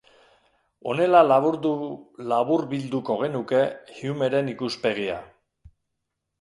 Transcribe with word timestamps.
Honela 0.93 1.21
laburbilduko 1.27 3.19
genuke 3.27 3.63
Humeren 4.01 4.53
ikuspegia. 4.57 5.23